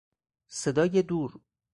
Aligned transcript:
صدای 0.47 1.01
دور 1.01 1.39